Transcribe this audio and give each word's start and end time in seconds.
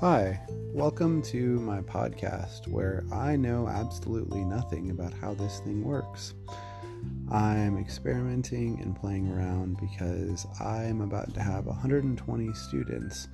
Hi, 0.00 0.40
welcome 0.72 1.20
to 1.24 1.60
my 1.60 1.82
podcast 1.82 2.66
where 2.68 3.04
I 3.12 3.36
know 3.36 3.68
absolutely 3.68 4.42
nothing 4.46 4.90
about 4.90 5.12
how 5.12 5.34
this 5.34 5.60
thing 5.60 5.84
works. 5.84 6.32
I'm 7.30 7.76
experimenting 7.76 8.80
and 8.80 8.98
playing 8.98 9.30
around 9.30 9.78
because 9.78 10.46
I'm 10.58 11.02
about 11.02 11.34
to 11.34 11.42
have 11.42 11.66
120 11.66 12.54
students 12.54 13.28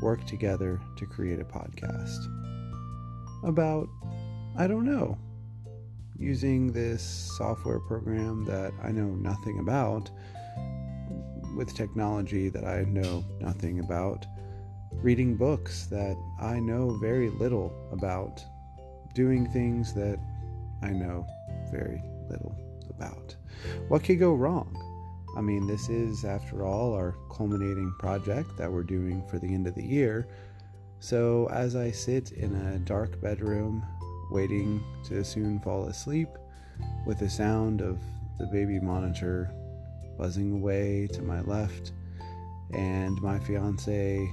work 0.00 0.24
together 0.24 0.80
to 0.96 1.04
create 1.04 1.40
a 1.40 1.44
podcast. 1.44 2.24
About, 3.44 3.86
I 4.56 4.66
don't 4.66 4.86
know, 4.86 5.18
using 6.18 6.72
this 6.72 7.02
software 7.36 7.80
program 7.80 8.46
that 8.46 8.72
I 8.82 8.92
know 8.92 9.08
nothing 9.08 9.58
about 9.58 10.10
with 11.54 11.74
technology 11.74 12.48
that 12.48 12.64
I 12.64 12.84
know 12.84 13.26
nothing 13.42 13.80
about 13.80 14.24
reading 14.92 15.36
books 15.36 15.86
that 15.86 16.16
I 16.40 16.58
know 16.58 16.96
very 16.98 17.30
little 17.30 17.72
about, 17.92 18.44
doing 19.14 19.48
things 19.50 19.94
that 19.94 20.18
I 20.82 20.90
know 20.90 21.26
very 21.70 22.02
little 22.30 22.56
about. 22.90 23.36
What 23.88 24.04
could 24.04 24.18
go 24.18 24.34
wrong? 24.34 24.74
I 25.36 25.40
mean, 25.40 25.66
this 25.66 25.88
is, 25.88 26.24
after 26.24 26.64
all, 26.64 26.94
our 26.94 27.14
culminating 27.30 27.94
project 27.98 28.56
that 28.56 28.70
we're 28.72 28.82
doing 28.82 29.22
for 29.28 29.38
the 29.38 29.52
end 29.52 29.66
of 29.66 29.74
the 29.74 29.84
year. 29.84 30.26
So, 31.00 31.48
as 31.52 31.76
I 31.76 31.90
sit 31.90 32.32
in 32.32 32.54
a 32.54 32.78
dark 32.80 33.20
bedroom, 33.20 33.84
waiting 34.30 34.82
to 35.04 35.24
soon 35.24 35.60
fall 35.60 35.84
asleep, 35.84 36.28
with 37.06 37.20
the 37.20 37.30
sound 37.30 37.80
of 37.80 37.98
the 38.38 38.46
baby 38.46 38.80
monitor 38.80 39.52
buzzing 40.16 40.52
away 40.52 41.08
to 41.12 41.22
my 41.22 41.40
left, 41.42 41.92
and 42.72 43.20
my 43.22 43.38
fiance 43.38 44.28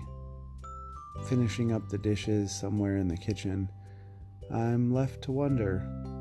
finishing 1.23 1.71
up 1.71 1.89
the 1.89 1.97
dishes 1.97 2.53
somewhere 2.53 2.97
in 2.97 3.07
the 3.07 3.17
kitchen, 3.17 3.69
I'm 4.51 4.93
left 4.93 5.21
to 5.23 5.31
wonder 5.31 5.79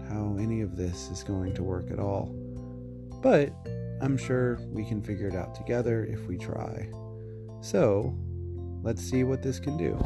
how 0.08 0.36
any 0.38 0.60
of 0.60 0.76
this 0.76 1.10
is 1.10 1.22
going 1.22 1.54
to 1.54 1.62
work 1.62 1.90
at 1.90 1.98
all. 1.98 2.34
But 3.22 3.52
I'm 4.00 4.16
sure 4.16 4.58
we 4.70 4.84
can 4.84 5.02
figure 5.02 5.28
it 5.28 5.34
out 5.34 5.54
together 5.54 6.04
if 6.04 6.26
we 6.26 6.36
try. 6.36 6.88
So, 7.60 8.16
let's 8.82 9.02
see 9.02 9.24
what 9.24 9.42
this 9.42 9.58
can 9.58 9.76
do. 9.76 9.98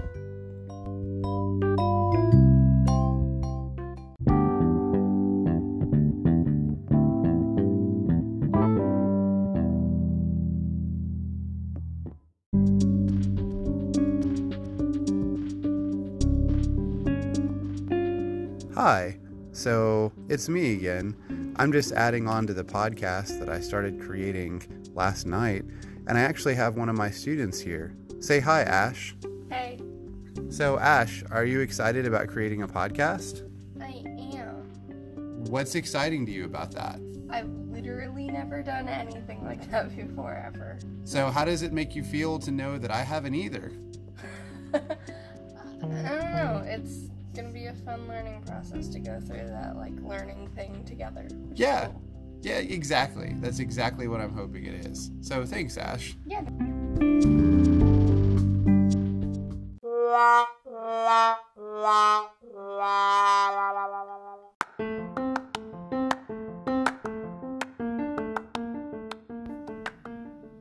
Hi, 18.79 19.19
so 19.51 20.13
it's 20.29 20.49
me 20.49 20.75
again. 20.75 21.53
I'm 21.57 21.73
just 21.73 21.91
adding 21.91 22.29
on 22.29 22.47
to 22.47 22.55
the 22.55 22.63
podcast 22.63 23.41
that 23.41 23.49
I 23.49 23.59
started 23.59 24.01
creating 24.01 24.63
last 24.95 25.27
night, 25.27 25.65
and 26.07 26.17
I 26.17 26.21
actually 26.21 26.55
have 26.55 26.77
one 26.77 26.89
of 26.89 26.97
my 26.97 27.11
students 27.11 27.59
here. 27.59 27.97
Say 28.21 28.39
hi, 28.39 28.63
Ash. 28.63 29.17
Hey, 29.51 29.81
So, 30.49 30.79
Ash, 30.79 31.25
are 31.33 31.45
you 31.45 31.59
excited 31.59 32.07
about 32.07 32.29
creating 32.29 32.63
a 32.63 32.69
podcast? 32.69 33.43
I 33.83 34.05
am. 34.37 35.43
What's 35.47 35.75
exciting 35.75 36.25
to 36.27 36.31
you 36.31 36.45
about 36.45 36.71
that? 36.77 37.01
I've 37.31 37.51
literally 37.51 38.29
never 38.29 38.63
done 38.63 38.87
anything 38.87 39.45
like 39.45 39.69
that 39.73 39.93
before, 39.97 40.41
ever. 40.47 40.79
So, 41.03 41.33
how 41.33 41.45
does 41.45 41.63
it 41.63 41.73
make 41.73 41.97
you 41.97 42.05
feel 42.05 42.39
to 42.39 42.53
know 42.53 42.79
that 42.79 42.93
I 42.93 43.03
haven't 43.03 43.35
either? 43.35 43.73
I 44.73 44.79
don't 45.81 45.91
know. 45.91 46.63
It's 46.65 47.09
gonna 47.39 47.53
be 47.53 47.67
a 47.67 47.75
fun 47.85 48.09
learning 48.09 48.43
process 48.43 48.89
to 48.89 48.99
go 48.99 49.21
through 49.21 49.47
that, 49.47 49.77
like, 49.77 49.93
learning 50.03 50.49
thing 50.57 50.85
together. 50.85 51.29
Yeah. 51.55 51.87
cool. 51.87 52.03
Yeah, 52.43 52.59
exactly. 52.59 53.35
That's 53.39 53.61
exactly 53.61 54.09
what 54.09 54.21
I'm 54.21 54.35
hoping 54.35 54.65
it 54.65 54.87
is. 54.87 55.13
So, 55.21 55.45
thanks, 55.45 55.77
Ash. 55.77 56.17
Yeah. 56.27 56.43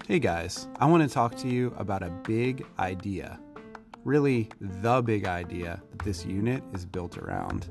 Hey 0.07 0.19
guys, 0.19 0.67
I 0.79 0.85
want 0.85 1.03
to 1.03 1.09
talk 1.09 1.35
to 1.38 1.47
you 1.47 1.73
about 1.77 2.01
a 2.01 2.09
big 2.23 2.65
idea. 2.79 3.39
Really, 4.03 4.49
the 4.61 5.01
big 5.01 5.25
idea 5.25 5.81
this 5.99 6.25
unit 6.25 6.63
is 6.73 6.85
built 6.85 7.17
around. 7.17 7.69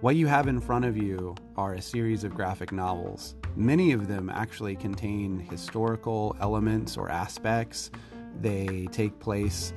What 0.00 0.16
you 0.16 0.26
have 0.26 0.48
in 0.48 0.60
front 0.60 0.84
of 0.84 0.96
you 0.96 1.34
are 1.56 1.74
a 1.74 1.82
series 1.82 2.24
of 2.24 2.34
graphic 2.34 2.72
novels. 2.72 3.34
Many 3.56 3.92
of 3.92 4.08
them 4.08 4.30
actually 4.30 4.76
contain 4.76 5.38
historical 5.38 6.36
elements 6.40 6.96
or 6.96 7.10
aspects. 7.10 7.90
They 8.40 8.88
take 8.92 9.18
place 9.20 9.72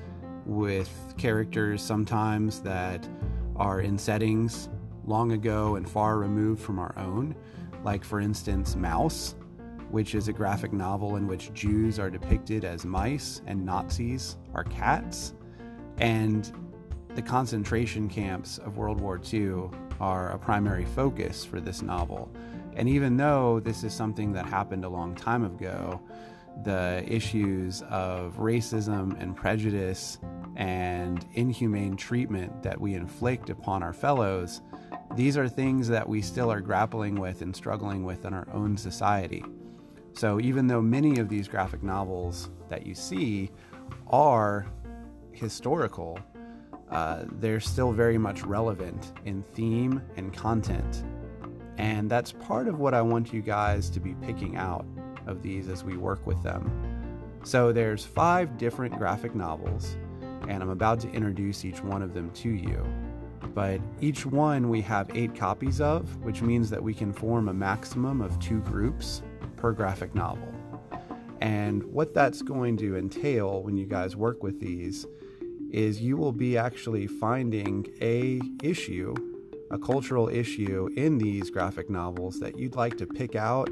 with 0.45 0.89
characters 1.17 1.81
sometimes 1.81 2.61
that 2.61 3.07
are 3.55 3.81
in 3.81 3.97
settings 3.97 4.69
long 5.05 5.33
ago 5.33 5.75
and 5.75 5.89
far 5.89 6.17
removed 6.17 6.61
from 6.61 6.79
our 6.79 6.93
own, 6.97 7.35
like, 7.83 8.03
for 8.03 8.19
instance, 8.19 8.75
Maus 8.75 9.35
which 9.93 10.15
is 10.15 10.27
a 10.27 10.33
graphic 10.33 10.73
novel 10.73 11.17
in 11.17 11.27
which 11.27 11.53
Jews 11.53 11.99
are 11.99 12.09
depicted 12.09 12.65
as 12.65 12.83
mice 12.83 13.43
and 13.45 13.63
Nazis 13.63 14.37
are 14.55 14.63
cats. 14.63 15.35
And 15.99 16.51
the 17.15 17.21
concentration 17.21 18.09
camps 18.09 18.57
of 18.57 18.77
World 18.77 18.99
War 18.99 19.21
II 19.31 19.69
are 19.99 20.31
a 20.31 20.37
primary 20.37 20.85
focus 20.85 21.45
for 21.45 21.59
this 21.59 21.81
novel. 21.81 22.31
And 22.75 22.89
even 22.89 23.17
though 23.17 23.59
this 23.59 23.83
is 23.83 23.93
something 23.93 24.33
that 24.33 24.47
happened 24.47 24.83
a 24.83 24.89
long 24.89 25.13
time 25.13 25.45
ago, 25.45 26.01
the 26.63 27.03
issues 27.07 27.83
of 27.83 28.35
racism 28.37 29.19
and 29.21 29.35
prejudice 29.35 30.17
and 30.55 31.25
inhumane 31.33 31.95
treatment 31.95 32.63
that 32.63 32.79
we 32.79 32.95
inflict 32.95 33.51
upon 33.51 33.83
our 33.83 33.93
fellows, 33.93 34.61
these 35.15 35.37
are 35.37 35.47
things 35.47 35.87
that 35.87 36.07
we 36.07 36.21
still 36.21 36.51
are 36.51 36.61
grappling 36.61 37.15
with 37.15 37.43
and 37.43 37.55
struggling 37.55 38.03
with 38.03 38.25
in 38.25 38.33
our 38.33 38.47
own 38.53 38.75
society. 38.75 39.43
So, 40.13 40.39
even 40.39 40.67
though 40.67 40.81
many 40.81 41.19
of 41.19 41.29
these 41.29 41.47
graphic 41.47 41.83
novels 41.83 42.49
that 42.69 42.85
you 42.85 42.93
see 42.93 43.51
are 44.07 44.67
historical, 45.31 46.19
uh, 46.89 47.23
they're 47.39 47.59
still 47.59 47.91
very 47.91 48.17
much 48.17 48.43
relevant 48.43 49.13
in 49.25 49.43
theme 49.53 50.01
and 50.15 50.33
content. 50.33 51.03
And 51.77 52.09
that's 52.09 52.31
part 52.31 52.67
of 52.67 52.79
what 52.79 52.93
I 52.93 53.01
want 53.01 53.33
you 53.33 53.41
guys 53.41 53.89
to 53.91 53.99
be 53.99 54.13
picking 54.21 54.57
out 54.57 54.85
of 55.25 55.41
these 55.41 55.69
as 55.69 55.83
we 55.83 55.97
work 55.97 56.25
with 56.27 56.41
them. 56.43 56.71
So, 57.43 57.73
there's 57.73 58.05
five 58.05 58.57
different 58.57 58.97
graphic 58.97 59.35
novels, 59.35 59.97
and 60.47 60.63
I'm 60.63 60.69
about 60.69 60.99
to 61.01 61.11
introduce 61.11 61.65
each 61.65 61.83
one 61.83 62.01
of 62.01 62.13
them 62.13 62.29
to 62.35 62.49
you. 62.49 62.85
But 63.53 63.81
each 63.99 64.25
one 64.25 64.69
we 64.69 64.81
have 64.81 65.09
eight 65.13 65.35
copies 65.35 65.81
of, 65.81 66.15
which 66.23 66.41
means 66.41 66.69
that 66.69 66.81
we 66.81 66.93
can 66.93 67.11
form 67.11 67.49
a 67.49 67.53
maximum 67.53 68.21
of 68.21 68.39
two 68.39 68.61
groups 68.61 69.21
per 69.57 69.71
graphic 69.73 70.15
novel. 70.15 70.53
And 71.41 71.83
what 71.83 72.13
that's 72.13 72.41
going 72.41 72.77
to 72.77 72.95
entail 72.95 73.63
when 73.63 73.75
you 73.75 73.85
guys 73.85 74.15
work 74.15 74.41
with 74.43 74.59
these 74.59 75.05
is 75.73 75.99
you 75.99 76.15
will 76.15 76.31
be 76.31 76.57
actually 76.57 77.07
finding 77.07 77.85
a 77.99 78.39
issue, 78.61 79.13
a 79.71 79.77
cultural 79.77 80.29
issue 80.29 80.87
in 80.95 81.17
these 81.17 81.49
graphic 81.49 81.89
novels 81.89 82.39
that 82.39 82.57
you'd 82.57 82.75
like 82.75 82.95
to 82.97 83.07
pick 83.07 83.35
out 83.35 83.69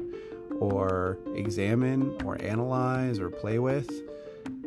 or 0.58 1.18
examine 1.34 2.20
or 2.24 2.40
analyze 2.42 3.18
or 3.20 3.30
play 3.30 3.58
with. 3.58 3.90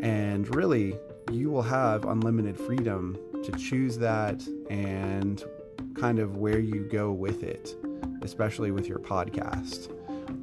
And 0.02 0.54
really, 0.56 0.98
you 1.32 1.50
will 1.50 1.62
have 1.62 2.06
unlimited 2.06 2.58
freedom 2.58 3.18
to 3.44 3.52
choose 3.52 3.98
that 3.98 4.42
and 4.70 5.44
kind 5.96 6.20
of 6.20 6.38
where 6.38 6.60
you 6.60 6.88
go 6.92 7.12
with 7.12 7.44
it, 7.44 7.76
especially 8.22 8.72
with 8.72 8.88
your 8.88 9.00
podcast. 9.00 9.92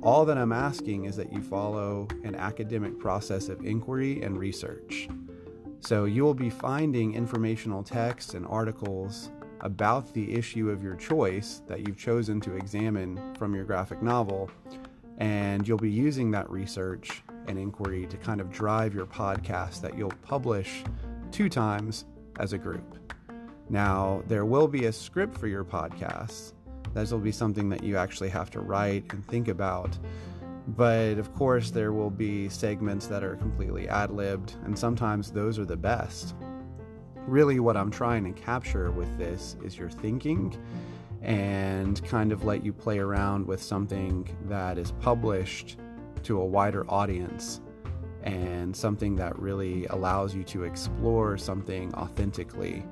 All 0.03 0.25
that 0.25 0.37
I'm 0.37 0.53
asking 0.53 1.05
is 1.05 1.17
that 1.17 1.33
you 1.33 1.41
follow 1.43 2.09
an 2.25 2.35
academic 2.35 2.99
process 2.99 3.49
of 3.49 3.65
inquiry 3.65 4.21
and 4.23 4.39
research. 4.39 5.09
So 5.83 6.05
you 6.05 6.23
will 6.23 6.33
be 6.33 6.49
finding 6.49 7.15
informational 7.15 7.83
texts 7.83 8.35
and 8.35 8.47
articles 8.47 9.33
about 9.63 10.15
the 10.15 10.33
issue 10.33 10.71
of 10.71 10.81
your 10.81 10.95
choice 10.95 11.61
that 11.67 11.81
you've 11.81 11.99
chosen 11.99 12.41
to 12.43 12.55
examine 12.55 13.35
from 13.35 13.53
your 13.53 13.65
graphic 13.65 14.01
novel, 14.01 14.49
and 15.19 15.67
you'll 15.67 15.77
be 15.79 15.91
using 15.91 16.31
that 16.31 16.49
research 16.49 17.25
and 17.49 17.59
inquiry 17.59 18.07
to 18.07 18.17
kind 18.17 18.41
of 18.41 18.49
drive 18.53 18.95
your 18.95 19.07
podcast 19.07 19.81
that 19.81 19.99
you'll 19.99 20.13
publish 20.23 20.85
two 21.33 21.49
times 21.49 22.05
as 22.39 22.53
a 22.53 22.59
group. 22.59 23.13
Now, 23.69 24.23
there 24.29 24.45
will 24.45 24.69
be 24.69 24.85
a 24.85 24.93
script 24.93 25.37
for 25.37 25.49
your 25.49 25.65
podcasts. 25.65 26.53
That 26.95 27.11
will 27.11 27.19
be 27.19 27.33
something 27.33 27.69
that 27.71 27.83
you 27.83 27.97
actually 27.97 28.29
have 28.29 28.51
to 28.51 28.61
write 28.61 29.13
and 29.13 29.27
think 29.27 29.49
about. 29.49 29.99
But 30.69 31.19
of 31.19 31.35
course, 31.35 31.71
there 31.71 31.93
will 31.93 32.11
be 32.11 32.49
segments 32.49 33.07
that 33.09 33.25
are 33.25 33.37
completely 33.37 33.89
ad 33.89 34.11
libbed, 34.11 34.55
and 34.65 34.79
sometimes 34.79 35.31
those 35.31 35.59
are 35.59 35.65
the 35.65 35.77
best. 35.77 36.35
really, 37.27 37.61
what 37.61 37.77
I'm 37.77 37.91
trying 37.91 38.25
to 38.25 38.41
capture 38.41 38.91
with 38.91 39.17
this 39.17 39.57
is 39.65 39.79
your 39.79 39.91
thinking 39.91 40.57
and 41.23 42.05
kind 42.05 42.33
of 42.33 42.45
let 42.45 42.65
you 42.65 42.73
play 42.73 42.99
around 42.99 43.47
with 43.47 43.63
something 43.63 44.29
that 44.49 44.77
is 44.77 44.93
published 45.01 45.79
to 46.25 46.41
a 46.41 46.45
wider 46.45 46.85
audience 46.91 47.61
and 48.25 48.75
something 48.75 49.15
that 49.17 49.39
really 49.39 49.87
allows 49.87 50.35
you 50.35 50.43
to 50.45 50.65
explore 50.65 51.37
something 51.37 51.95
authentically 51.95 52.85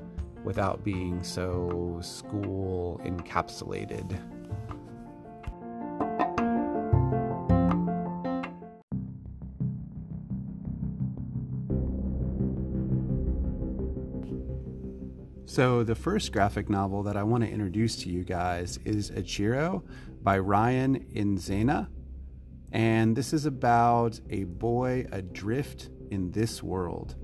without 0.44 0.82
being 0.84 1.22
so 1.22 1.98
school 2.02 3.00
encapsulated. 3.04 4.18
So, 15.50 15.82
the 15.82 15.96
first 15.96 16.30
graphic 16.30 16.70
novel 16.70 17.02
that 17.02 17.16
I 17.16 17.24
want 17.24 17.42
to 17.42 17.50
introduce 17.50 17.96
to 18.04 18.08
you 18.08 18.22
guys 18.22 18.78
is 18.84 19.10
Ichiro 19.10 19.82
by 20.22 20.38
Ryan 20.38 21.04
Inzana. 21.12 21.88
And 22.70 23.16
this 23.16 23.32
is 23.32 23.46
about 23.46 24.20
a 24.30 24.44
boy 24.44 25.08
adrift 25.10 25.90
in 26.12 26.30
this 26.30 26.62
world. 26.62 27.16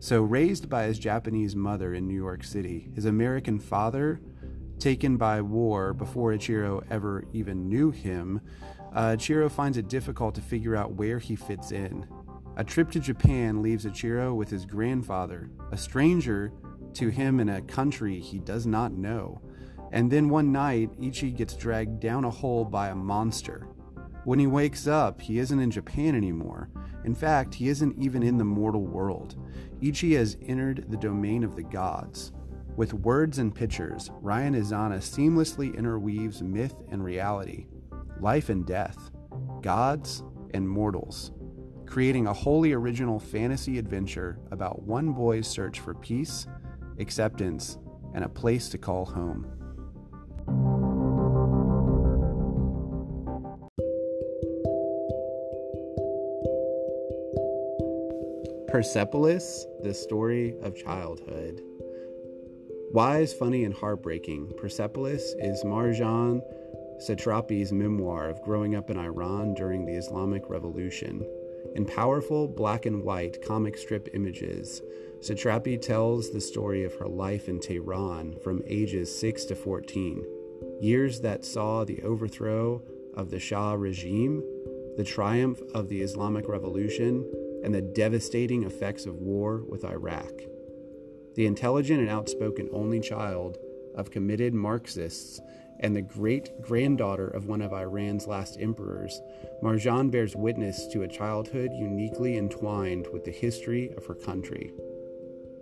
So, 0.00 0.22
raised 0.22 0.68
by 0.68 0.86
his 0.86 0.98
Japanese 0.98 1.54
mother 1.54 1.94
in 1.94 2.08
New 2.08 2.16
York 2.16 2.42
City, 2.42 2.90
his 2.96 3.04
American 3.04 3.60
father, 3.60 4.20
taken 4.80 5.16
by 5.16 5.40
war 5.40 5.94
before 5.94 6.32
Ichiro 6.32 6.82
ever 6.90 7.22
even 7.32 7.68
knew 7.68 7.92
him, 7.92 8.40
uh, 8.92 9.14
Ichiro 9.16 9.48
finds 9.48 9.78
it 9.78 9.86
difficult 9.86 10.34
to 10.34 10.40
figure 10.40 10.74
out 10.74 10.94
where 10.94 11.20
he 11.20 11.36
fits 11.36 11.70
in. 11.70 12.08
A 12.56 12.64
trip 12.64 12.90
to 12.90 12.98
Japan 12.98 13.62
leaves 13.62 13.86
Ichiro 13.86 14.34
with 14.34 14.50
his 14.50 14.66
grandfather, 14.66 15.48
a 15.70 15.76
stranger 15.76 16.52
to 16.94 17.08
him 17.08 17.40
in 17.40 17.48
a 17.48 17.62
country 17.62 18.20
he 18.20 18.38
does 18.38 18.66
not 18.66 18.92
know. 18.92 19.40
And 19.92 20.10
then 20.10 20.28
one 20.28 20.52
night, 20.52 20.90
Ichi 21.00 21.32
gets 21.32 21.54
dragged 21.54 22.00
down 22.00 22.24
a 22.24 22.30
hole 22.30 22.64
by 22.64 22.88
a 22.88 22.94
monster. 22.94 23.66
When 24.24 24.38
he 24.38 24.46
wakes 24.46 24.86
up, 24.86 25.20
he 25.20 25.38
isn't 25.38 25.58
in 25.58 25.70
Japan 25.70 26.14
anymore. 26.14 26.70
In 27.04 27.14
fact, 27.14 27.54
he 27.54 27.68
isn't 27.68 27.98
even 27.98 28.22
in 28.22 28.38
the 28.38 28.44
mortal 28.44 28.86
world. 28.86 29.36
Ichi 29.80 30.14
has 30.14 30.36
entered 30.46 30.86
the 30.88 30.96
domain 30.96 31.42
of 31.42 31.56
the 31.56 31.62
gods. 31.62 32.32
With 32.76 32.94
words 32.94 33.38
and 33.38 33.54
pictures, 33.54 34.10
Ryan 34.20 34.54
Inzana 34.54 34.98
seamlessly 34.98 35.76
interweaves 35.76 36.42
myth 36.42 36.74
and 36.90 37.02
reality, 37.02 37.66
life 38.20 38.48
and 38.48 38.64
death, 38.64 39.10
gods 39.60 40.22
and 40.54 40.68
mortals, 40.68 41.32
creating 41.86 42.26
a 42.26 42.32
wholly 42.32 42.72
original 42.72 43.18
fantasy 43.18 43.78
adventure 43.78 44.38
about 44.50 44.82
one 44.82 45.12
boy's 45.12 45.48
search 45.48 45.80
for 45.80 45.94
peace 45.94 46.46
acceptance, 47.00 47.78
and 48.14 48.24
a 48.24 48.28
place 48.28 48.68
to 48.68 48.78
call 48.78 49.04
home. 49.04 49.46
Persepolis, 58.68 59.66
the 59.82 59.92
story 59.92 60.54
of 60.62 60.76
childhood. 60.76 61.60
Wise, 62.92 63.32
funny, 63.32 63.64
and 63.64 63.74
heartbreaking, 63.74 64.52
Persepolis 64.56 65.34
is 65.38 65.64
Marjane 65.64 66.40
Satrapi's 67.00 67.72
memoir 67.72 68.28
of 68.28 68.42
growing 68.42 68.74
up 68.74 68.90
in 68.90 68.98
Iran 68.98 69.54
during 69.54 69.86
the 69.86 69.94
Islamic 69.94 70.42
Revolution. 70.50 71.26
In 71.74 71.84
powerful 71.84 72.48
black 72.48 72.86
and 72.86 73.02
white 73.02 73.44
comic 73.44 73.76
strip 73.76 74.08
images, 74.14 74.82
Satrapi 75.20 75.80
tells 75.80 76.30
the 76.30 76.40
story 76.40 76.84
of 76.84 76.94
her 76.94 77.06
life 77.06 77.48
in 77.48 77.60
Tehran 77.60 78.36
from 78.42 78.62
ages 78.66 79.14
6 79.18 79.44
to 79.46 79.54
14, 79.54 80.24
years 80.80 81.20
that 81.20 81.44
saw 81.44 81.84
the 81.84 82.02
overthrow 82.02 82.82
of 83.14 83.30
the 83.30 83.38
Shah 83.38 83.74
regime, 83.74 84.42
the 84.96 85.04
triumph 85.04 85.60
of 85.74 85.88
the 85.88 86.00
Islamic 86.00 86.48
Revolution, 86.48 87.30
and 87.62 87.74
the 87.74 87.82
devastating 87.82 88.64
effects 88.64 89.06
of 89.06 89.16
war 89.16 89.62
with 89.68 89.84
Iraq. 89.84 90.32
The 91.34 91.46
intelligent 91.46 92.00
and 92.00 92.08
outspoken 92.08 92.68
only 92.72 93.00
child 93.00 93.58
of 93.94 94.10
committed 94.10 94.54
Marxists 94.54 95.40
and 95.80 95.96
the 95.96 96.02
great 96.02 96.60
granddaughter 96.62 97.28
of 97.28 97.46
one 97.46 97.62
of 97.62 97.72
Iran's 97.72 98.26
last 98.26 98.58
emperors, 98.60 99.20
Marjane 99.62 100.10
bears 100.10 100.36
witness 100.36 100.86
to 100.88 101.02
a 101.02 101.08
childhood 101.08 101.72
uniquely 101.72 102.36
entwined 102.36 103.08
with 103.12 103.24
the 103.24 103.30
history 103.30 103.92
of 103.96 104.06
her 104.06 104.14
country. 104.14 104.72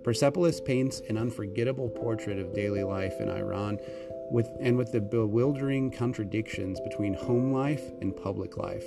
Persepolis 0.04 0.60
paints 0.60 1.00
an 1.08 1.16
unforgettable 1.16 1.90
portrait 1.90 2.38
of 2.38 2.54
daily 2.54 2.82
life 2.82 3.14
in 3.20 3.28
Iran 3.28 3.78
with, 4.30 4.48
and 4.60 4.76
with 4.76 4.92
the 4.92 5.00
bewildering 5.00 5.90
contradictions 5.90 6.80
between 6.80 7.14
home 7.14 7.52
life 7.52 7.90
and 8.00 8.16
public 8.16 8.56
life. 8.56 8.86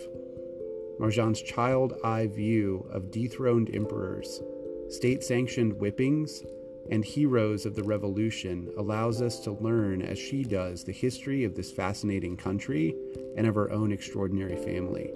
Marjane's 1.00 1.42
child 1.42 1.94
eye 2.04 2.27
view 2.27 2.88
of 2.92 3.12
dethroned 3.12 3.74
emperors, 3.74 4.42
state 4.89 5.24
sanctioned 5.24 5.74
whippings, 5.74 6.44
and 6.91 7.05
heroes 7.05 7.65
of 7.65 7.73
the 7.73 7.83
revolution 7.83 8.69
allows 8.77 9.21
us 9.21 9.39
to 9.39 9.51
learn, 9.53 10.01
as 10.01 10.19
she 10.19 10.43
does, 10.43 10.83
the 10.83 10.91
history 10.91 11.45
of 11.45 11.55
this 11.55 11.71
fascinating 11.71 12.35
country 12.35 12.93
and 13.38 13.47
of 13.47 13.55
her 13.55 13.71
own 13.71 13.91
extraordinary 13.91 14.57
family. 14.57 15.09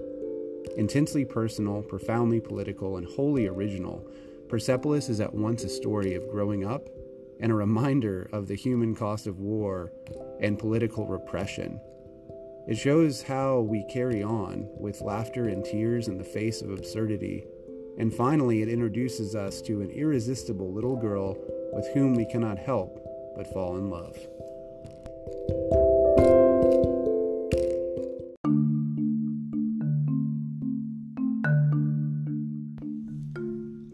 Intensely 0.77 1.25
personal, 1.25 1.83
profoundly 1.83 2.39
political, 2.39 2.97
and 2.97 3.05
wholly 3.05 3.47
original, 3.47 4.09
Persepolis 4.47 5.09
is 5.09 5.19
at 5.19 5.33
once 5.33 5.63
a 5.63 5.69
story 5.69 6.15
of 6.15 6.29
growing 6.29 6.65
up 6.65 6.87
and 7.39 7.51
a 7.51 7.55
reminder 7.55 8.29
of 8.31 8.47
the 8.47 8.55
human 8.55 8.95
cost 8.95 9.27
of 9.27 9.39
war 9.39 9.91
and 10.39 10.57
political 10.57 11.05
repression. 11.07 11.79
It 12.67 12.77
shows 12.77 13.21
how 13.21 13.59
we 13.59 13.85
carry 13.91 14.23
on 14.23 14.67
with 14.79 15.01
laughter 15.01 15.49
and 15.49 15.63
tears 15.63 16.07
in 16.07 16.17
the 16.17 16.23
face 16.23 16.61
of 16.61 16.71
absurdity. 16.71 17.45
And 17.97 18.13
finally, 18.13 18.61
it 18.61 18.69
introduces 18.69 19.35
us 19.35 19.61
to 19.63 19.81
an 19.81 19.89
irresistible 19.89 20.73
little 20.73 20.95
girl 20.95 21.37
with 21.73 21.87
whom 21.93 22.13
we 22.13 22.25
cannot 22.25 22.59
help 22.59 23.01
but 23.35 23.51
fall 23.53 23.77
in 23.77 23.89
love. 23.89 24.17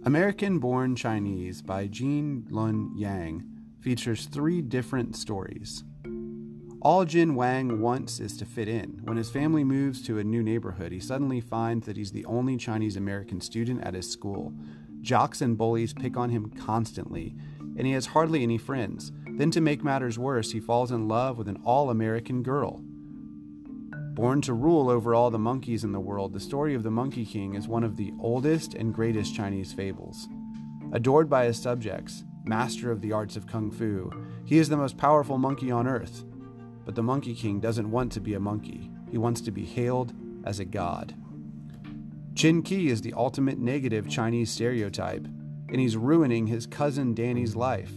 American 0.04 0.60
Born 0.60 0.96
Chinese 0.96 1.62
by 1.62 1.88
Gene 1.88 2.46
Luen 2.50 2.90
Yang 2.96 3.44
features 3.80 4.26
three 4.26 4.62
different 4.62 5.16
stories. 5.16 5.84
All 6.84 7.06
Jin 7.06 7.36
Wang 7.36 7.80
wants 7.80 8.20
is 8.20 8.36
to 8.38 8.46
fit 8.46 8.68
in. 8.68 9.02
When 9.04 9.16
his 9.16 9.30
family 9.30 9.64
moves 9.64 10.02
to 10.08 10.18
a 10.18 10.24
new 10.24 10.42
neighborhood, 10.42 10.92
he 10.92 11.00
suddenly 11.00 11.40
finds 11.40 11.86
that 11.86 11.96
he's 11.96 12.12
the 12.12 12.26
only 12.26 12.58
Chinese 12.58 12.98
American 12.98 13.40
student 13.40 13.84
at 13.84 13.94
his 13.94 14.10
school. 14.10 14.52
Jocks 15.02 15.42
and 15.42 15.56
bullies 15.56 15.94
pick 15.94 16.18
on 16.18 16.32
him 16.32 16.50
constantly, 16.50 17.36
and 17.78 17.86
he 17.86 17.94
has 17.94 18.08
hardly 18.08 18.42
any 18.42 18.58
friends. 18.58 19.12
Then, 19.28 19.52
to 19.52 19.62
make 19.62 19.84
matters 19.84 20.18
worse, 20.18 20.54
he 20.54 20.60
falls 20.60 20.92
in 20.92 21.08
love 21.08 21.38
with 21.38 21.48
an 21.48 21.62
all 21.64 21.92
American 21.92 22.42
girl. 22.42 22.82
Born 24.16 24.42
to 24.42 24.54
rule 24.56 24.90
over 24.90 25.14
all 25.14 25.30
the 25.30 25.38
monkeys 25.38 25.84
in 25.84 25.92
the 25.92 26.00
world, 26.00 26.34
the 26.34 26.40
story 26.40 26.74
of 26.74 26.82
the 26.82 26.90
Monkey 26.90 27.28
King 27.28 27.54
is 27.54 27.68
one 27.68 27.84
of 27.84 27.96
the 27.96 28.12
oldest 28.20 28.74
and 28.74 28.92
greatest 28.92 29.36
Chinese 29.36 29.72
fables. 29.72 30.28
Adored 30.94 31.30
by 31.30 31.46
his 31.46 31.62
subjects, 31.62 32.24
master 32.44 32.92
of 32.92 33.02
the 33.02 33.12
arts 33.12 33.36
of 33.36 33.46
kung 33.46 33.70
fu, 33.70 34.12
he 34.46 34.58
is 34.58 34.68
the 34.68 34.78
most 34.78 34.98
powerful 34.98 35.38
monkey 35.38 35.70
on 35.70 35.88
earth. 35.88 36.26
But 36.92 36.98
the 36.98 37.04
Monkey 37.04 37.34
King 37.34 37.62
doesn't 37.62 37.90
want 37.90 38.12
to 38.12 38.20
be 38.20 38.34
a 38.34 38.40
monkey, 38.42 38.92
he 39.10 39.18
wants 39.18 39.40
to 39.40 39.52
be 39.52 39.64
hailed 39.64 40.12
as 40.44 40.60
a 40.60 40.66
god. 40.66 41.16
Chin-Kee 42.36 42.90
is 42.90 43.00
the 43.00 43.14
ultimate 43.14 43.60
negative 43.60 44.10
Chinese 44.10 44.52
stereotype, 44.52 45.26
and 45.70 45.80
he's 45.80 45.96
ruining 45.96 46.48
his 46.48 46.68
cousin 46.68 47.14
Danny's 47.14 47.56
life. 47.56 47.94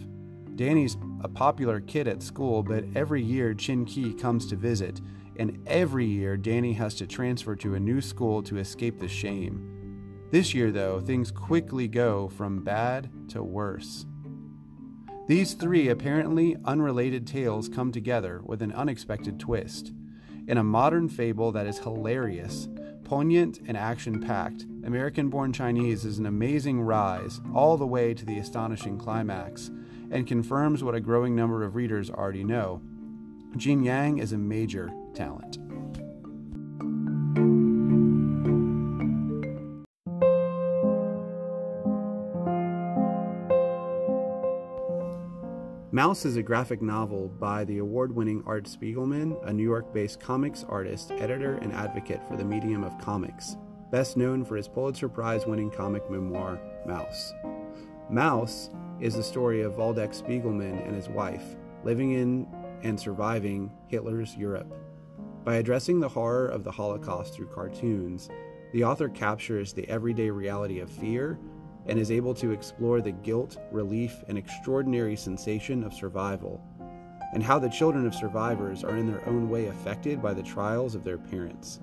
Danny's 0.55 0.95
a 1.25 1.27
popular 1.27 1.81
kid 1.81 2.07
at 2.07 2.23
school, 2.23 2.63
but 2.63 2.85
every 2.95 3.21
year 3.21 3.53
Chin-Kee 3.53 4.13
comes 4.13 4.47
to 4.47 4.55
visit 4.55 5.01
and 5.35 5.61
every 5.67 6.05
year 6.05 6.37
Danny 6.37 6.71
has 6.71 6.95
to 6.95 7.05
transfer 7.05 7.53
to 7.57 7.75
a 7.75 7.79
new 7.81 7.99
school 7.99 8.41
to 8.43 8.59
escape 8.59 8.97
the 8.97 9.09
shame. 9.09 10.29
This 10.31 10.53
year, 10.53 10.71
though, 10.71 11.01
things 11.01 11.31
quickly 11.31 11.89
go 11.89 12.29
from 12.29 12.63
bad 12.63 13.09
to 13.31 13.43
worse. 13.43 14.05
These 15.27 15.55
three 15.55 15.89
apparently 15.89 16.55
unrelated 16.65 17.25
tales 17.25 17.67
come 17.67 17.91
together 17.91 18.41
with 18.43 18.61
an 18.61 18.71
unexpected 18.73 19.39
twist. 19.39 19.91
In 20.47 20.59
a 20.59 20.63
modern 20.63 21.09
fable 21.09 21.51
that 21.53 21.65
is 21.65 21.79
hilarious, 21.79 22.69
poignant, 23.03 23.59
and 23.67 23.75
action 23.75 24.21
packed, 24.21 24.67
American 24.83 25.29
Born 25.29 25.51
Chinese 25.51 26.05
is 26.05 26.19
an 26.19 26.27
amazing 26.27 26.81
rise 26.81 27.41
all 27.55 27.75
the 27.75 27.87
way 27.87 28.13
to 28.13 28.23
the 28.23 28.37
astonishing 28.37 28.99
climax 28.99 29.71
and 30.11 30.27
confirms 30.27 30.83
what 30.83 30.93
a 30.93 30.99
growing 30.99 31.35
number 31.35 31.63
of 31.63 31.73
readers 31.73 32.11
already 32.11 32.43
know. 32.43 32.79
Gene 33.57 33.83
Yang 33.83 34.19
is 34.19 34.31
a 34.31 34.37
major 34.37 34.93
talent. 35.15 35.57
Maus 45.95 46.25
is 46.25 46.35
a 46.35 46.43
graphic 46.43 46.81
novel 46.81 47.29
by 47.39 47.63
the 47.63 47.77
award 47.77 48.13
winning 48.13 48.43
Art 48.45 48.65
Spiegelman, 48.65 49.41
a 49.47 49.53
New 49.53 49.63
York 49.63 49.93
based 49.93 50.19
comics 50.19 50.65
artist, 50.67 51.11
editor, 51.11 51.53
and 51.61 51.71
advocate 51.71 52.21
for 52.27 52.35
the 52.35 52.43
medium 52.43 52.83
of 52.83 52.99
comics, 52.99 53.55
best 53.91 54.17
known 54.17 54.43
for 54.43 54.57
his 54.57 54.67
Pulitzer 54.67 55.07
Prize 55.07 55.45
winning 55.45 55.71
comic 55.71 56.11
memoir, 56.11 56.59
Maus. 56.85 57.31
Maus 58.11 58.75
is 58.99 59.15
the 59.15 59.23
story 59.23 59.61
of 59.61 59.75
Vladek 59.75 60.13
Spiegelman 60.13 60.85
and 60.85 60.93
his 60.93 61.07
wife 61.07 61.55
living 61.85 62.11
in 62.11 62.45
and 62.83 62.99
surviving 62.99 63.71
Hitler's 63.87 64.35
Europe. 64.35 64.75
By 65.45 65.55
addressing 65.55 66.01
the 66.01 66.09
horror 66.09 66.49
of 66.49 66.65
the 66.65 66.71
Holocaust 66.71 67.33
through 67.33 67.47
cartoons, 67.47 68.27
the 68.73 68.83
author 68.83 69.07
captures 69.07 69.71
the 69.71 69.87
everyday 69.87 70.29
reality 70.29 70.81
of 70.81 70.89
fear 70.89 71.39
and 71.87 71.99
is 71.99 72.11
able 72.11 72.33
to 72.33 72.51
explore 72.51 73.01
the 73.01 73.11
guilt, 73.11 73.57
relief, 73.71 74.23
and 74.27 74.37
extraordinary 74.37 75.15
sensation 75.15 75.83
of 75.83 75.93
survival, 75.93 76.61
and 77.33 77.43
how 77.43 77.59
the 77.59 77.69
children 77.69 78.07
of 78.07 78.15
survivors 78.15 78.83
are 78.83 78.97
in 78.97 79.05
their 79.05 79.27
own 79.27 79.49
way 79.49 79.67
affected 79.67 80.21
by 80.21 80.33
the 80.33 80.43
trials 80.43 80.95
of 80.95 81.03
their 81.03 81.17
parents. 81.17 81.79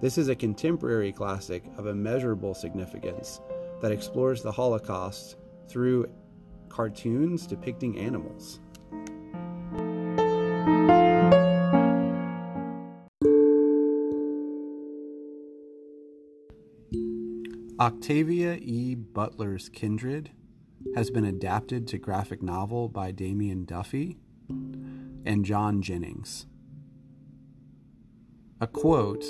This 0.00 0.18
is 0.18 0.28
a 0.28 0.36
contemporary 0.36 1.10
classic 1.10 1.64
of 1.76 1.86
immeasurable 1.86 2.54
significance 2.54 3.40
that 3.80 3.92
explores 3.92 4.42
the 4.42 4.52
Holocaust 4.52 5.36
through 5.68 6.06
cartoons 6.68 7.46
depicting 7.46 7.98
animals. 7.98 8.60
Octavia 17.80 18.56
E. 18.56 18.96
Butler's 18.96 19.68
Kindred 19.68 20.32
has 20.96 21.12
been 21.12 21.24
adapted 21.24 21.86
to 21.86 21.98
graphic 21.98 22.42
novel 22.42 22.88
by 22.88 23.12
Damian 23.12 23.64
Duffy 23.64 24.18
and 24.48 25.44
John 25.44 25.80
Jennings. 25.80 26.46
A 28.60 28.66
quote 28.66 29.24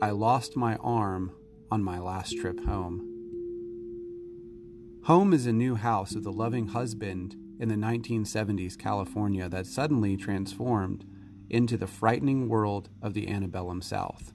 I 0.00 0.10
lost 0.10 0.56
my 0.56 0.76
arm 0.76 1.32
on 1.72 1.82
my 1.82 1.98
last 1.98 2.38
trip 2.38 2.64
home. 2.64 3.04
Home 5.06 5.32
is 5.32 5.46
a 5.46 5.52
new 5.52 5.74
house 5.74 6.14
of 6.14 6.22
the 6.22 6.32
loving 6.32 6.68
husband 6.68 7.34
in 7.58 7.68
the 7.68 7.74
1970s 7.74 8.78
California 8.78 9.48
that 9.48 9.66
suddenly 9.66 10.16
transformed 10.16 11.04
into 11.48 11.76
the 11.76 11.88
frightening 11.88 12.48
world 12.48 12.90
of 13.02 13.12
the 13.12 13.26
antebellum 13.26 13.82
South. 13.82 14.34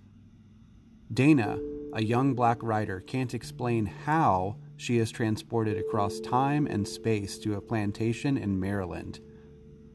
Dana 1.14 1.60
a 1.96 2.04
young 2.04 2.34
black 2.34 2.62
writer 2.62 3.00
can't 3.00 3.34
explain 3.34 3.86
how 3.86 4.58
she 4.76 4.98
is 4.98 5.12
transported 5.12 5.78
across 5.78 6.20
time 6.20 6.68
and 6.68 6.86
space 6.86 7.40
to 7.40 7.56
a 7.56 7.62
plantation 7.62 8.38
in 8.38 8.60
Maryland, 8.60 9.22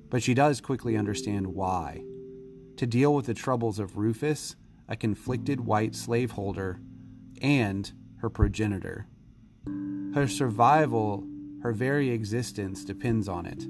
but 0.08 0.22
she 0.22 0.32
does 0.32 0.62
quickly 0.62 0.96
understand 0.96 1.46
why. 1.46 2.02
To 2.78 2.86
deal 2.86 3.14
with 3.14 3.26
the 3.26 3.34
troubles 3.34 3.78
of 3.78 3.98
Rufus, 3.98 4.56
a 4.88 4.96
conflicted 4.96 5.60
white 5.60 5.94
slaveholder, 5.94 6.80
and 7.42 7.92
her 8.20 8.30
progenitor. 8.30 9.06
Her 10.14 10.26
survival, 10.26 11.26
her 11.62 11.72
very 11.72 12.08
existence, 12.08 12.82
depends 12.82 13.28
on 13.28 13.44
it. 13.44 13.66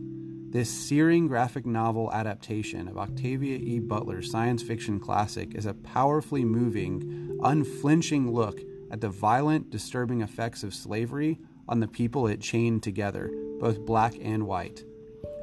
This 0.50 0.68
searing 0.68 1.28
graphic 1.28 1.64
novel 1.64 2.12
adaptation 2.12 2.88
of 2.88 2.98
Octavia 2.98 3.56
E. 3.56 3.78
Butler's 3.78 4.32
science 4.32 4.64
fiction 4.64 4.98
classic 4.98 5.54
is 5.54 5.64
a 5.64 5.74
powerfully 5.74 6.44
moving, 6.44 7.38
unflinching 7.44 8.32
look 8.32 8.60
at 8.90 9.00
the 9.00 9.10
violent, 9.10 9.70
disturbing 9.70 10.22
effects 10.22 10.64
of 10.64 10.74
slavery 10.74 11.38
on 11.68 11.78
the 11.78 11.86
people 11.86 12.26
it 12.26 12.40
chained 12.40 12.82
together, 12.82 13.30
both 13.60 13.86
black 13.86 14.14
and 14.20 14.44
white, 14.44 14.82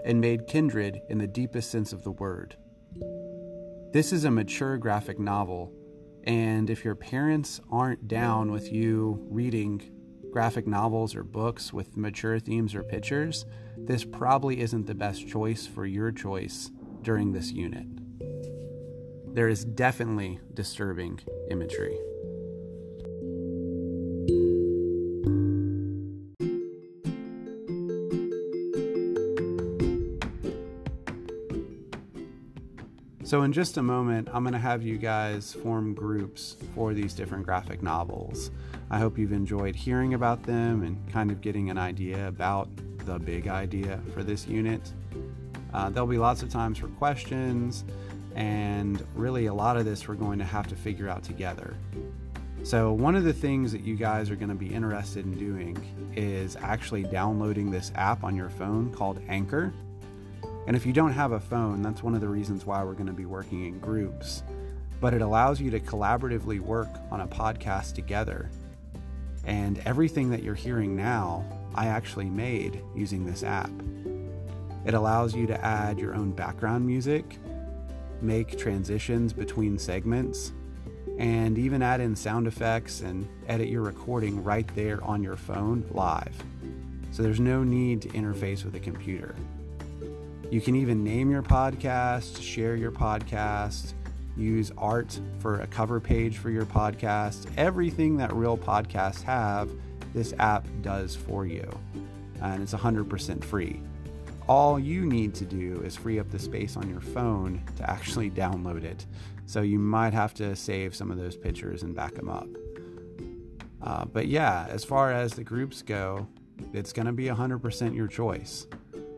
and 0.04 0.20
made 0.20 0.46
kindred 0.46 1.00
in 1.10 1.20
the 1.20 1.28
deepest 1.28 1.72
sense 1.72 1.94
of 1.94 2.04
the 2.04 2.12
word. 2.12 2.58
This 3.94 4.12
is 4.12 4.26
a 4.26 4.32
mature 4.32 4.78
graphic 4.78 5.20
novel, 5.20 5.72
and 6.26 6.70
if 6.70 6.84
your 6.84 6.96
parents 6.96 7.62
aren't 7.72 8.10
down 8.10 8.52
with 8.52 8.74
you 8.74 9.26
reading 9.30 9.90
graphic 10.34 10.68
novels 10.68 11.16
or 11.16 11.24
books 11.24 11.72
with 11.72 11.96
mature 11.96 12.40
themes 12.40 12.76
or 12.76 12.84
pictures, 12.84 13.46
this 13.88 14.04
probably 14.04 14.60
isn't 14.60 14.86
the 14.86 14.94
best 14.94 15.28
choice 15.30 15.66
for 15.66 15.86
your 15.86 16.12
choice 16.12 16.72
during 17.04 17.32
this 17.32 17.52
unit. 17.54 17.88
There 19.34 19.48
is 19.48 19.64
definitely 19.64 20.42
disturbing 20.54 21.22
imagery. 21.50 21.98
So, 33.24 33.42
in 33.44 33.52
just 33.52 33.78
a 33.78 33.84
moment, 33.84 34.30
I'm 34.34 34.44
going 34.44 34.54
to 34.54 34.60
have 34.60 34.84
you 34.84 34.98
guys 34.98 35.54
form 35.54 35.94
groups 35.94 36.58
for 36.76 36.94
these 36.94 37.14
different 37.14 37.46
graphic 37.46 37.82
novels. 37.82 38.52
I 38.90 39.00
hope 39.00 39.18
you've 39.18 39.34
enjoyed 39.34 39.76
hearing 39.76 40.14
about 40.14 40.44
them 40.44 40.84
and 40.84 40.98
kind 41.12 41.32
of 41.32 41.42
getting 41.42 41.70
an 41.70 41.78
idea 41.78 42.28
about 42.28 42.70
the 43.08 43.18
big 43.18 43.48
idea 43.48 44.00
for 44.14 44.24
this 44.24 44.48
unit. 44.48 44.82
Uh, 45.74 45.90
there'll 45.90 46.08
be 46.08 46.18
lots 46.18 46.44
of 46.44 46.50
times 46.50 46.78
for 46.78 46.88
questions, 46.90 47.84
and 48.36 49.04
really 49.16 49.48
a 49.48 49.54
lot 49.54 49.78
of 49.78 49.86
this 49.86 50.08
we're 50.08 50.16
going 50.16 50.38
to 50.38 50.46
have 50.46 50.68
to 50.68 50.76
figure 50.76 51.10
out 51.10 51.24
together. 51.24 51.76
So, 52.64 52.92
one 52.92 53.16
of 53.16 53.24
the 53.24 53.34
things 53.34 53.72
that 53.72 53.82
you 53.82 53.96
guys 53.96 54.30
are 54.30 54.36
going 54.36 54.50
to 54.50 54.56
be 54.56 54.74
interested 54.74 55.26
in 55.26 55.38
doing 55.38 55.78
is 56.16 56.58
actually 56.58 57.04
downloading 57.04 57.72
this 57.72 57.92
app 57.96 58.24
on 58.24 58.36
your 58.36 58.50
phone 58.50 58.92
called 58.94 59.22
Anchor. 59.28 59.74
And 60.68 60.76
if 60.76 60.86
you 60.86 60.92
don't 60.92 61.14
have 61.14 61.32
a 61.32 61.40
phone, 61.40 61.82
that's 61.82 62.04
one 62.04 62.14
of 62.14 62.20
the 62.20 62.28
reasons 62.28 62.66
why 62.66 62.84
we're 62.84 62.94
going 62.94 63.08
to 63.08 63.14
be 63.14 63.26
working 63.26 63.66
in 63.66 63.80
groups. 63.80 64.44
But 65.00 65.14
it 65.14 65.22
allows 65.22 65.62
you 65.62 65.72
to 65.72 65.80
collaboratively 65.80 66.60
work 66.60 66.90
on 67.10 67.22
a 67.22 67.28
podcast 67.28 67.94
together 67.94 68.50
and 69.46 69.80
everything 69.86 70.30
that 70.32 70.44
you're 70.44 70.56
hearing 70.56 70.96
now, 70.96 71.46
I 71.78 71.88
actually 71.88 72.30
made 72.30 72.82
using 72.96 73.26
this 73.26 73.44
app. 73.44 73.72
It 74.86 74.96
allows 74.96 75.36
you 75.36 75.46
to 75.48 75.66
add 75.66 76.00
your 76.00 76.16
own 76.16 76.32
background 76.32 76.88
music, 76.88 77.38
make 78.22 78.58
transitions 78.58 79.32
between 79.32 79.78
segments, 79.78 80.54
and 81.20 81.58
even 81.58 81.84
add 81.84 82.02
in 82.02 82.16
sound 82.16 82.48
effects 82.48 83.02
and 83.02 83.28
edit 83.48 83.70
your 83.70 83.84
recording 83.84 84.44
right 84.44 84.68
there 84.76 85.04
on 85.04 85.22
your 85.22 85.36
phone 85.36 85.86
live. 85.92 86.36
So 87.12 87.22
there's 87.22 87.40
no 87.40 87.64
need 87.64 88.02
to 88.02 88.10
interface 88.10 88.66
with 88.66 88.76
a 88.76 88.80
computer. 88.80 89.36
You 90.50 90.62
can 90.62 90.76
even 90.76 91.04
name 91.04 91.30
your 91.30 91.44
podcast, 91.44 92.42
share 92.42 92.76
your 92.76 92.92
podcast, 92.92 93.94
use 94.36 94.72
art 94.78 95.20
for 95.40 95.62
a 95.62 95.68
cover 95.68 96.00
page 96.00 96.38
for 96.38 96.50
your 96.50 96.66
podcast. 96.66 97.48
Everything 97.58 98.18
that 98.18 98.34
real 98.34 98.58
podcasts 98.58 99.22
have, 99.24 99.70
this 100.18 100.34
app 100.40 100.68
does 100.82 101.16
for 101.16 101.46
you. 101.46 101.70
And 102.42 102.62
it's 102.62 102.74
100% 102.74 103.44
free. 103.44 103.82
All 104.48 104.80
you 104.80 105.06
need 105.06 105.34
to 105.36 105.46
do 105.46 105.82
is 105.84 105.96
free 105.96 106.20
up 106.20 106.30
the 106.30 106.40
space 106.40 106.78
on 106.78 106.90
your 106.90 107.02
phone 107.02 107.62
to 107.78 107.90
actually 107.90 108.30
download 108.30 108.84
it. 108.84 109.06
So 109.46 109.62
you 109.62 109.80
might 109.80 110.14
have 110.14 110.34
to 110.36 110.56
save 110.56 110.96
some 110.96 111.12
of 111.12 111.18
those 111.18 111.36
pictures 111.36 111.84
and 111.84 111.96
back 111.96 112.16
them 112.16 112.30
up. 112.30 112.48
Uh, 113.82 114.06
but 114.06 114.28
yeah, 114.28 114.68
as 114.70 114.84
far 114.84 115.12
as 115.12 115.34
the 115.34 115.44
groups 115.44 115.82
go, 115.82 116.28
it's 116.74 116.92
going 116.92 117.06
to 117.06 117.14
be 117.14 117.26
100% 117.26 117.96
your 117.96 118.08
choice. 118.08 118.68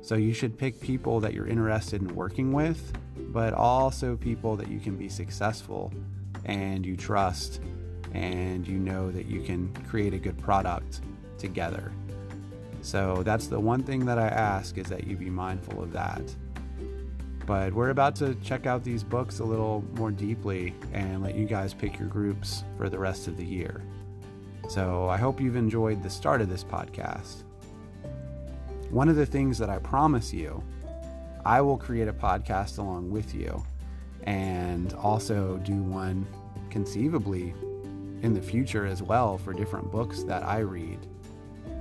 So 0.01 0.15
you 0.15 0.33
should 0.33 0.57
pick 0.57 0.79
people 0.79 1.19
that 1.19 1.33
you're 1.33 1.47
interested 1.47 2.01
in 2.01 2.13
working 2.15 2.51
with 2.51 2.93
but 3.31 3.53
also 3.53 4.15
people 4.15 4.55
that 4.55 4.67
you 4.69 4.79
can 4.79 4.95
be 4.95 5.07
successful 5.07 5.93
and 6.45 6.85
you 6.85 6.95
trust 6.95 7.61
and 8.13 8.67
you 8.67 8.77
know 8.77 9.11
that 9.11 9.25
you 9.25 9.41
can 9.41 9.73
create 9.87 10.13
a 10.13 10.17
good 10.17 10.37
product 10.37 11.01
together. 11.37 11.91
So 12.81 13.23
that's 13.23 13.47
the 13.47 13.59
one 13.59 13.83
thing 13.83 14.05
that 14.05 14.17
I 14.17 14.27
ask 14.27 14.77
is 14.77 14.87
that 14.87 15.05
you 15.05 15.17
be 15.17 15.29
mindful 15.29 15.81
of 15.83 15.91
that. 15.93 16.21
But 17.45 17.73
we're 17.73 17.89
about 17.89 18.15
to 18.17 18.35
check 18.35 18.67
out 18.67 18.83
these 18.83 19.03
books 19.03 19.39
a 19.39 19.43
little 19.43 19.83
more 19.95 20.11
deeply 20.11 20.75
and 20.93 21.23
let 21.23 21.35
you 21.35 21.45
guys 21.45 21.73
pick 21.73 21.97
your 21.97 22.07
groups 22.07 22.63
for 22.77 22.89
the 22.89 22.99
rest 22.99 23.27
of 23.27 23.37
the 23.37 23.45
year. 23.45 23.81
So 24.69 25.09
I 25.09 25.17
hope 25.17 25.41
you've 25.41 25.55
enjoyed 25.55 26.03
the 26.03 26.09
start 26.09 26.41
of 26.41 26.49
this 26.49 26.63
podcast. 26.63 27.43
One 28.91 29.09
of 29.09 29.15
the 29.15 29.25
things 29.25 29.57
that 29.57 29.69
I 29.69 29.79
promise 29.79 30.33
you 30.33 30.63
I 31.45 31.61
will 31.61 31.77
create 31.77 32.07
a 32.07 32.13
podcast 32.13 32.79
along 32.79 33.11
with 33.11 33.33
you 33.33 33.63
and 34.23 34.93
also 34.93 35.57
do 35.63 35.73
one 35.81 36.27
conceivably 36.69 37.53
in 38.21 38.33
the 38.33 38.41
future 38.41 38.85
as 38.85 39.01
well 39.01 39.37
for 39.37 39.53
different 39.53 39.91
books 39.91 40.23
that 40.23 40.43
I 40.43 40.59
read. 40.59 40.99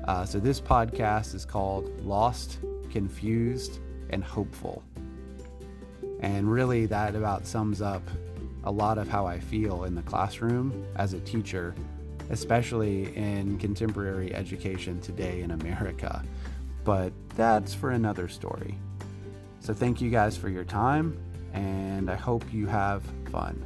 Uh, 0.07 0.25
so, 0.25 0.38
this 0.38 0.61
podcast 0.61 1.35
is 1.35 1.45
called 1.45 1.90
Lost, 2.04 2.59
Confused, 2.90 3.80
and 4.11 4.25
Hopeful. 4.25 4.83
And 6.21 6.50
really, 6.50 6.87
that 6.87 7.14
about 7.14 7.47
sums 7.47 7.83
up 7.83 8.02
a 8.64 8.71
lot 8.71 8.99
of 8.99 9.09
how 9.09 9.26
I 9.26 9.38
feel 9.38 9.85
in 9.85 9.95
the 9.95 10.02
classroom 10.02 10.87
as 10.97 11.12
a 11.12 11.21
teacher, 11.21 11.75
especially 12.30 13.16
in 13.16 13.59
contemporary 13.59 14.35
education 14.35 15.00
today 15.00 15.42
in 15.42 15.52
America. 15.52 16.23
But 16.85 17.12
that's 17.37 17.75
for 17.75 17.90
another 17.90 18.28
story. 18.28 18.75
So 19.61 19.75
thank 19.75 20.00
you 20.00 20.11
guys 20.11 20.37
for 20.37 20.49
your 20.49 20.64
time, 20.64 21.21
and 21.52 22.11
I 22.11 22.16
hope 22.16 22.45
you 22.52 22.66
have 22.66 23.02
fun. 23.30 23.64